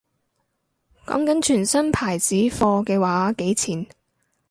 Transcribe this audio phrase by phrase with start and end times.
[1.05, 3.85] 講緊全新牌子貨嘅話幾錢